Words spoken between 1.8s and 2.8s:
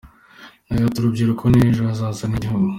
hazaza h’igihugu.